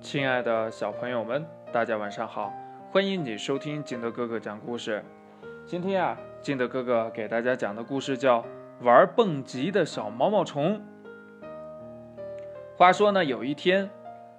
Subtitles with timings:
[0.00, 2.52] 亲爱的小朋友们，大家晚上好！
[2.90, 5.04] 欢迎你收听金德哥哥讲故事。
[5.66, 8.40] 今天啊，金德哥哥给大家讲的故事叫
[8.82, 10.78] 《玩蹦极的小毛毛虫》。
[12.76, 13.90] 话说呢，有一天，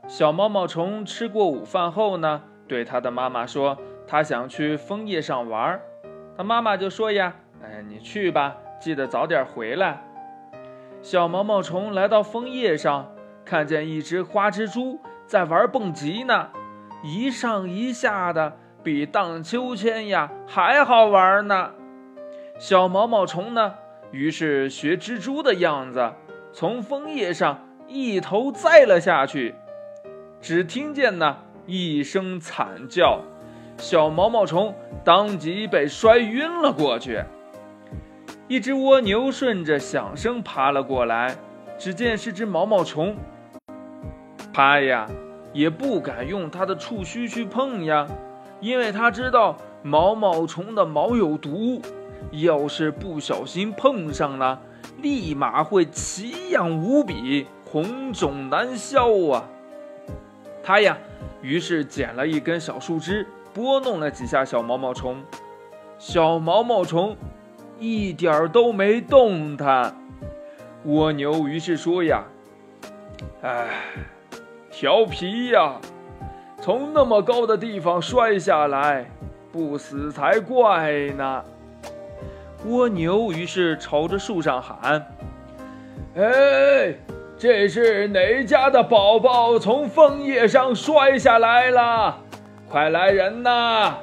[0.07, 5.79] 小毛毛虫吃过午饭后呢，对他的妈妈说，他想去枫叶上玩。
[6.37, 10.01] 他妈妈就说呀：“哎，你去吧，记得早点回来。”
[11.03, 13.13] 小毛毛虫来到枫叶上，
[13.43, 14.99] 看见一只花蜘蛛
[15.29, 16.47] 在玩蹦极呢，
[17.03, 21.69] 一上一下的，比荡秋千呀还好玩呢。
[22.57, 23.75] 小毛毛虫呢，
[24.09, 26.13] 于是学蜘蛛的样子，
[26.51, 29.53] 从枫叶上一头栽了下去。
[30.41, 31.37] 只听见呢
[31.67, 33.19] 一声惨叫，
[33.77, 34.73] 小毛毛虫
[35.05, 37.23] 当即被摔晕了过去。
[38.47, 41.35] 一只蜗牛顺着响声爬了过来，
[41.77, 43.15] 只见是只毛毛虫。
[44.53, 45.07] 他呀，
[45.53, 48.07] 也不敢用他的触须去碰呀，
[48.59, 51.81] 因为他知道毛毛虫的毛有毒，
[52.31, 54.61] 要是不小心碰上了，
[55.01, 59.45] 立马会奇痒无比，红肿难消啊。
[60.63, 60.97] 他呀，
[61.41, 65.23] 于是捡了一根小树枝，拨弄了几下小毛毛虫，
[65.97, 67.15] 小毛毛虫。
[67.81, 69.95] 一点儿都没动弹。
[70.83, 72.25] 蜗牛于是说：“呀，
[73.41, 73.69] 哎，
[74.79, 75.75] 调皮呀，
[76.61, 79.05] 从那么高的地方摔下来，
[79.51, 81.43] 不死才怪呢。”
[82.65, 85.05] 蜗牛于是朝着树上喊
[86.15, 86.95] ：“哎，
[87.37, 92.17] 这是哪家的宝宝从枫叶上摔下来了？
[92.69, 93.97] 快来人呐！”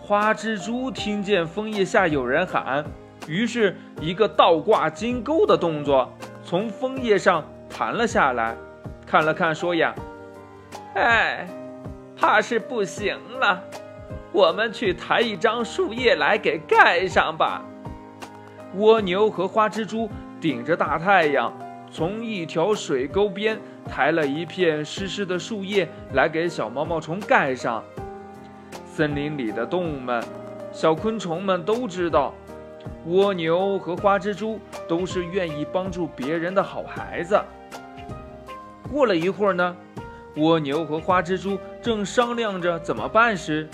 [0.00, 2.82] 花蜘蛛听见枫叶下有人喊，
[3.26, 6.10] 于是一个倒挂金钩的动作，
[6.42, 8.56] 从枫叶上弹了下来，
[9.10, 9.94] 看了看，说：“呀，
[10.94, 11.48] 哎，
[12.14, 13.62] 怕是不行了，
[14.32, 17.64] 我们去抬一张树叶来给盖上吧。”
[18.76, 21.50] 蜗牛和花蜘蛛顶着大太阳，
[21.90, 27.82] 从一条水沟边抬了一片湿湿的树叶来给小毛毛虫盖上。
[28.84, 30.22] 森林里的动物们、
[30.70, 32.34] 小昆虫们都知道，
[33.06, 37.40] 蜗牛和花蜘蛛都是愿意帮助别人的好孩子。
[38.92, 39.76] 过了一会儿呢，
[40.36, 43.68] 蜗牛和花蜘蛛正商量着怎么办时，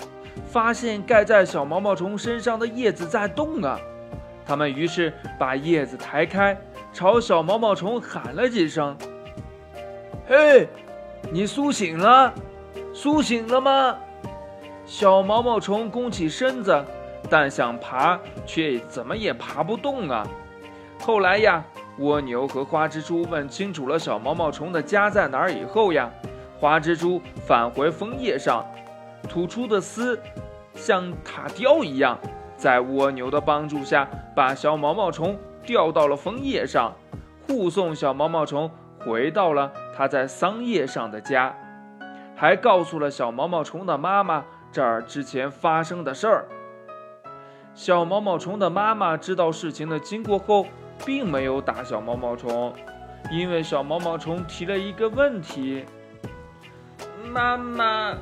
[0.45, 3.79] 发现盖在小毛毛虫身上的叶子在动啊！
[4.45, 6.55] 他们于是把叶子抬开，
[6.93, 8.95] 朝小毛毛虫喊了几声
[10.27, 10.67] ：“嘿，
[11.31, 12.33] 你苏醒了？
[12.93, 13.97] 苏醒了吗？”
[14.85, 16.85] 小毛毛虫弓起身子，
[17.27, 20.27] 但想爬却怎么也爬不动啊！
[20.99, 21.63] 后来呀，
[21.99, 26.09] 蜗牛和花蜘蛛问清楚了小毛毛虫的家在哪儿以后呀，
[26.59, 28.65] 花蜘蛛返回枫叶上，
[29.29, 30.19] 吐出的丝
[30.73, 32.19] 像塔吊一样，
[32.57, 36.93] 在蜗牛的帮助下，把小毛毛虫吊到了枫叶上，
[37.47, 38.69] 护送小毛毛虫
[38.99, 41.55] 回到了它在桑叶上的家，
[42.35, 44.43] 还告诉了小毛毛虫的妈妈。
[44.71, 46.45] 这儿之前发生的事儿，
[47.73, 50.65] 小毛毛虫的妈妈知道事情的经过后，
[51.03, 52.71] 并没有打小毛毛虫，
[53.31, 55.83] 因为小毛毛虫提了一个问题
[57.33, 58.15] ：“妈妈，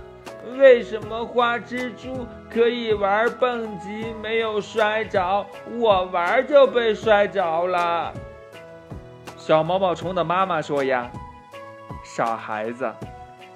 [0.58, 5.46] 为什么花蜘蛛可以玩蹦极没有摔着，
[5.78, 8.14] 我玩就被摔着了？”
[9.38, 11.12] 小毛毛虫的妈妈说：“呀，
[12.04, 12.90] 傻孩子，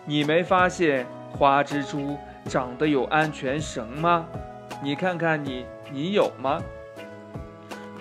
[0.05, 2.17] 你没发现花蜘蛛？”
[2.47, 4.25] 长得有安全绳吗？
[4.81, 6.61] 你看看你，你有吗？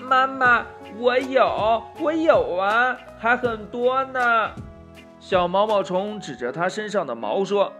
[0.00, 0.65] 妈妈，
[0.99, 4.51] 我有，我有啊，还很多呢。
[5.19, 7.73] 小毛毛虫指着它身上的毛说：“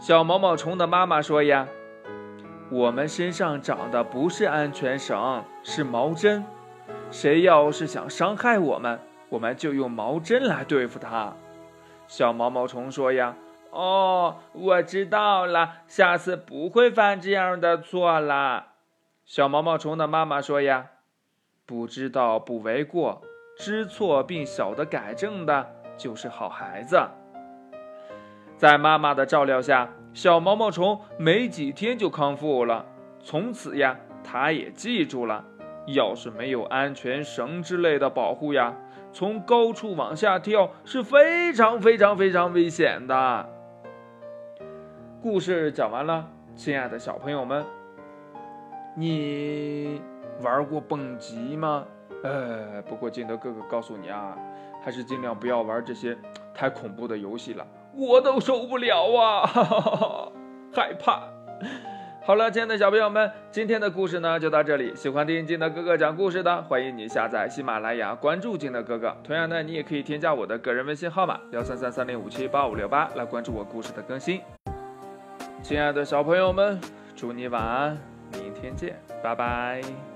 [0.00, 1.68] 小毛毛虫的妈妈说呀，
[2.70, 6.44] 我们身上长的不是安全绳，是毛针。
[7.10, 11.34] 谁要是想伤害我们，我们就用毛针来对付他。”
[12.06, 13.36] 小毛毛虫说呀。
[13.70, 18.66] 哦，我知道了，下次不会犯这样的错了。
[19.24, 20.90] 小毛毛虫的妈妈说：“呀，
[21.66, 23.22] 不知道不为过，
[23.56, 25.66] 知错并晓得改正的
[25.96, 27.00] 就是好孩子。”
[28.56, 32.86] 在妈妈的照料下，小毛毛虫没几天就康复了。
[33.20, 35.44] 从此呀，它也记住了，
[35.88, 38.76] 要是没有安全绳之类的保护呀，
[39.12, 43.48] 从高处往下跳是非常非常非常危险的。
[45.20, 47.64] 故事讲完了，亲爱的小朋友们，
[48.96, 50.00] 你
[50.42, 51.84] 玩过蹦极吗？
[52.22, 54.36] 呃，不过金德哥哥告诉你啊，
[54.82, 56.16] 还是尽量不要玩这些
[56.54, 57.66] 太恐怖的游戏了。
[57.94, 59.46] 我都受不了啊，
[60.74, 61.22] 害怕。
[62.24, 64.94] 好了，亲爱的小朋友们，今天的故事呢就到这里。
[64.96, 69.14] 喜欢听金德哥哥讲故事的，欢迎你下载喜马拉雅，关注金德哥哥。
[69.22, 74.40] 同样呢，你也可以添加我的个人微信号码幺三三三零五七八五六八来关注我故事的更新。
[75.62, 76.80] 亲爱的小朋友们，
[77.14, 77.98] 祝你晚安，
[78.32, 80.13] 明天见，拜拜。